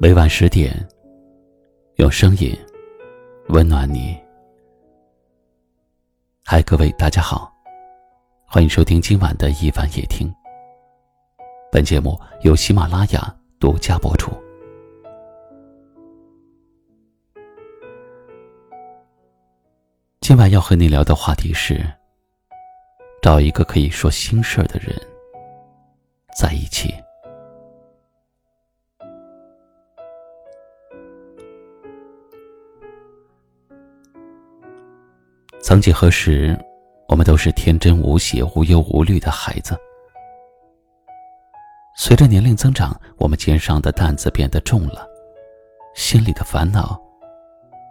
[0.00, 0.74] 每晚十点，
[1.96, 2.56] 用声音
[3.48, 4.18] 温暖你。
[6.44, 7.52] 嗨，各位，大家好，
[8.46, 10.32] 欢迎收听今晚的一晚夜听。
[11.70, 14.32] 本节目由喜马拉雅独家播出。
[20.20, 21.80] 今晚要和你聊的话题是：
[23.20, 24.94] 找一个可以说心事儿的人
[26.36, 26.92] 在一起。
[35.62, 36.58] 曾几何时，
[37.06, 39.78] 我们都是天真无邪、无忧无虑的孩子。
[41.96, 45.06] 随着年龄增长，我们肩上的担子变得重了，
[45.94, 47.00] 心里的烦恼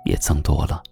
[0.04, 0.84] 也增多了。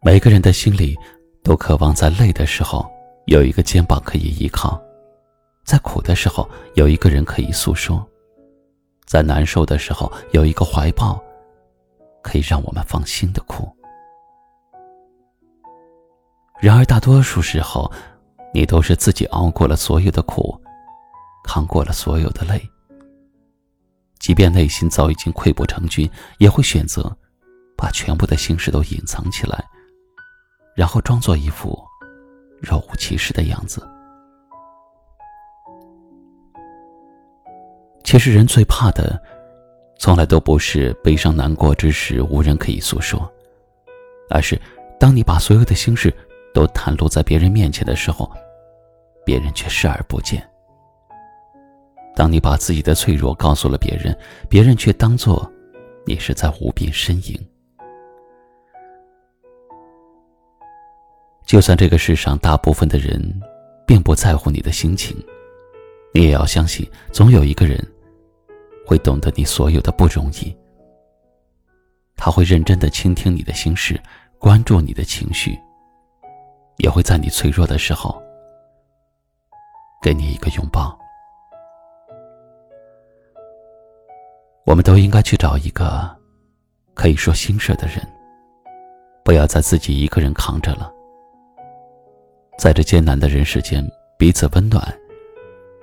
[0.00, 0.96] 每个人的心里
[1.42, 2.88] 都渴望在累的时候
[3.26, 4.80] 有一个肩膀可以依靠，
[5.64, 8.06] 在苦的时候有一个人可以诉说，
[9.06, 11.20] 在难受的时候有一个怀抱。
[12.24, 13.70] 可以让我们放心的哭。
[16.60, 17.92] 然而，大多数时候，
[18.54, 20.58] 你都是自己熬过了所有的苦，
[21.44, 22.60] 扛过了所有的累。
[24.18, 27.14] 即便内心早已经溃不成军，也会选择
[27.76, 29.62] 把全部的心事都隐藏起来，
[30.74, 31.78] 然后装作一副
[32.62, 33.86] 若无其事的样子。
[38.02, 39.22] 其实，人最怕的。
[39.96, 43.30] 从来都不是悲伤难过之时无人可以诉说，
[44.28, 44.60] 而是
[45.00, 46.12] 当你把所有的心事
[46.52, 48.30] 都袒露在别人面前的时候，
[49.24, 50.40] 别人却视而不见；
[52.14, 54.16] 当你把自己的脆弱告诉了别人，
[54.48, 55.50] 别人却当作
[56.04, 57.48] 你是在无病呻吟。
[61.46, 63.22] 就算这个世上大部分的人
[63.86, 65.16] 并不在乎你的心情，
[66.12, 67.82] 你也要相信，总有一个人。
[68.86, 70.54] 会懂得你所有的不容易，
[72.16, 74.00] 他会认真的倾听你的心事，
[74.38, 75.58] 关注你的情绪，
[76.76, 78.22] 也会在你脆弱的时候
[80.02, 80.96] 给你一个拥抱。
[84.66, 86.14] 我们都应该去找一个
[86.94, 87.96] 可以说心事的人，
[89.24, 90.92] 不要再自己一个人扛着了。
[92.58, 93.84] 在这艰难的人世间，
[94.18, 94.82] 彼此温暖，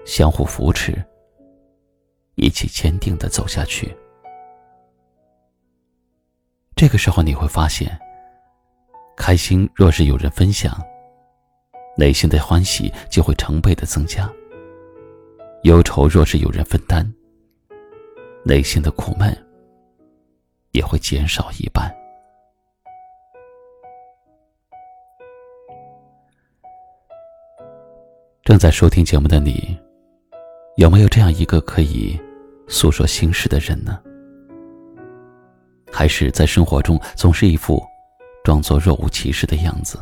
[0.05, 1.03] 相互扶持。
[2.35, 3.95] 一起坚定的走下去。
[6.75, 7.99] 这个时候你会发现，
[9.15, 10.75] 开心若是有人分享，
[11.95, 14.27] 内心的欢喜就会成倍的增加；
[15.63, 17.05] 忧愁若是有人分担，
[18.43, 19.31] 内心的苦闷
[20.71, 21.95] 也会减少一半。
[28.43, 29.77] 正在收听节目的你。
[30.81, 32.19] 有没有这样一个可以
[32.67, 34.01] 诉说心事的人呢？
[35.91, 37.79] 还是在生活中总是一副
[38.43, 39.99] 装作若无其事的样子？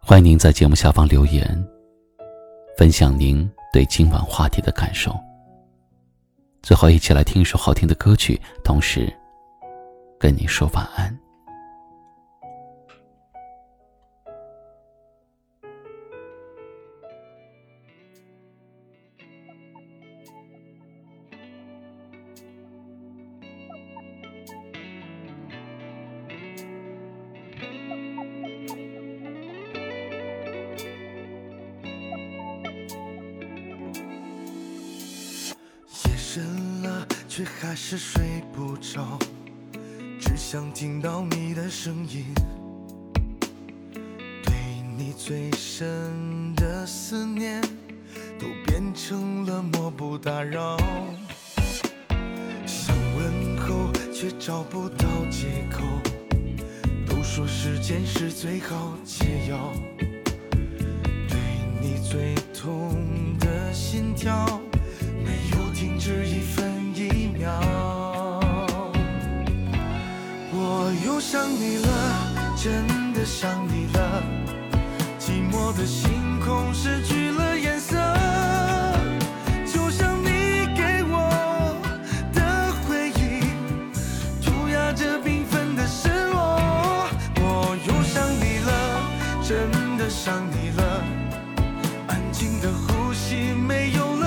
[0.00, 1.64] 欢迎您在节目下方留言，
[2.76, 5.14] 分享您对今晚话题的感受。
[6.60, 9.08] 最后，一起来听一首好听的歌曲，同时
[10.18, 11.16] 跟你说晚安。
[36.30, 39.18] 深了，却还是睡不着，
[40.20, 42.26] 只想听到你的声音。
[44.44, 44.52] 对
[44.98, 47.62] 你最深的思念，
[48.38, 50.76] 都变成了漠不打扰。
[52.66, 55.82] 想问候，却找不到借口。
[57.06, 59.72] 都说时间是最好解药，
[73.18, 74.22] 的想你了。
[75.18, 77.96] 寂寞的星空失去了颜色，
[79.66, 81.76] 就像你给我
[82.32, 83.42] 的回忆，
[84.40, 86.60] 涂鸦着缤纷的失落。
[87.40, 88.70] 我又想你了，
[89.42, 91.02] 真的想你了。
[92.06, 94.17] 安静的呼吸，没有。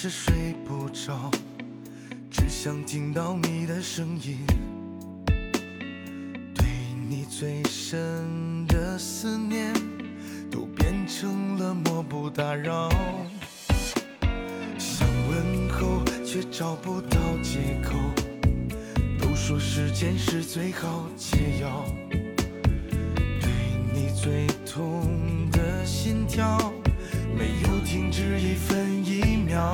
[0.00, 1.28] 是睡不着，
[2.30, 4.38] 只想听到你的声音。
[6.54, 6.64] 对
[7.08, 9.74] 你最深的思念，
[10.52, 12.88] 都变成了漠不打扰。
[14.78, 17.96] 想问候，却找不到借口。
[19.18, 21.84] 都说时间是最好解药，
[23.40, 23.50] 对
[23.92, 26.72] 你最痛的心跳。
[27.36, 29.07] 没有停止一分一
[29.58, 29.72] 秒，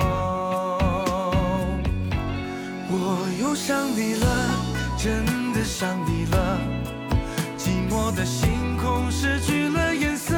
[2.89, 4.27] 我又想你了，
[4.97, 6.59] 真的想你了。
[7.59, 10.35] 寂寞的星空失去了颜色，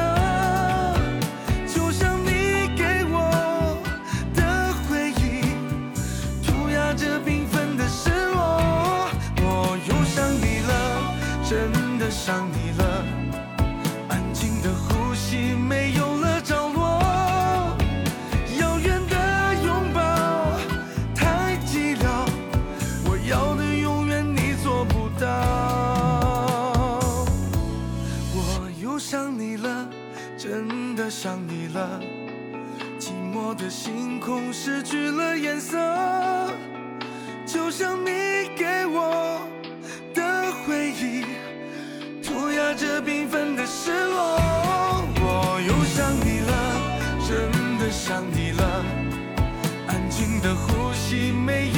[1.65, 3.77] 就像你给我
[4.35, 5.55] 的回忆，
[6.45, 9.07] 涂鸦着缤纷的失落。
[9.37, 10.71] 我又想你了，
[11.49, 12.96] 真的想你了。
[34.27, 35.77] 空失去了颜色，
[37.45, 38.09] 就像你
[38.57, 39.39] 给我
[40.13, 41.23] 的回忆，
[42.21, 44.37] 涂鸦着缤纷的失落。
[45.21, 46.51] 我又想你了，
[47.25, 48.83] 真的想你了。
[49.87, 51.76] 安静的呼吸没有